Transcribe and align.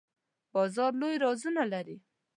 باز 0.53 0.75
لوی 0.99 1.15
وزرونه 1.27 1.63
لري 1.73 1.97